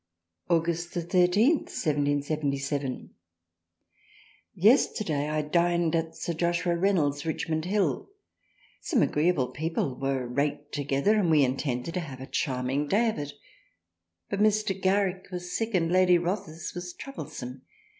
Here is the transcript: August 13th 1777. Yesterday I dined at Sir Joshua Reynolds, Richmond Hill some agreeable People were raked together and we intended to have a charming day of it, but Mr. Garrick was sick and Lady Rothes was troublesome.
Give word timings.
August 0.49 0.89
13th 0.95 1.69
1777. 1.69 3.11
Yesterday 4.55 5.29
I 5.29 5.43
dined 5.43 5.95
at 5.95 6.15
Sir 6.15 6.33
Joshua 6.33 6.75
Reynolds, 6.75 7.23
Richmond 7.23 7.65
Hill 7.65 8.09
some 8.81 9.03
agreeable 9.03 9.49
People 9.49 9.95
were 9.95 10.25
raked 10.25 10.71
together 10.71 11.19
and 11.19 11.29
we 11.29 11.43
intended 11.43 11.93
to 11.93 11.99
have 11.99 12.19
a 12.19 12.25
charming 12.25 12.87
day 12.87 13.09
of 13.09 13.19
it, 13.19 13.33
but 14.27 14.39
Mr. 14.39 14.73
Garrick 14.81 15.27
was 15.31 15.55
sick 15.55 15.75
and 15.75 15.91
Lady 15.91 16.17
Rothes 16.17 16.73
was 16.73 16.93
troublesome. 16.97 17.61